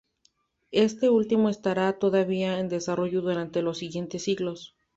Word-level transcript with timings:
Este 0.71 1.11
último 1.11 1.47
estará 1.49 1.99
todavía 1.99 2.57
en 2.59 2.69
desarrollo 2.69 3.21
durante 3.21 3.61
los 3.61 3.77
siguientes 3.77 4.23
siglos. 4.23 4.73